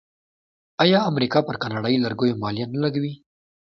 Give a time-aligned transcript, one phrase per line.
[0.83, 3.13] آیا امریکا پر کاناډایی لرګیو مالیه نه لګوي؟